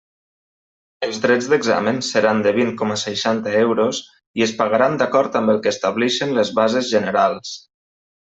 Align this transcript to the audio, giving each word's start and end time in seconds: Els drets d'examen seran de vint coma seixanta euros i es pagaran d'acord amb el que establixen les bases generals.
Els 1.07 1.17
drets 1.25 1.49
d'examen 1.51 1.99
seran 2.07 2.39
de 2.47 2.53
vint 2.55 2.71
coma 2.79 2.97
seixanta 3.01 3.53
euros 3.59 3.99
i 4.41 4.47
es 4.47 4.55
pagaran 4.63 4.97
d'acord 5.03 5.39
amb 5.41 5.55
el 5.55 5.61
que 5.67 5.73
establixen 5.75 6.33
les 6.39 6.55
bases 6.63 6.89
generals. 6.97 7.53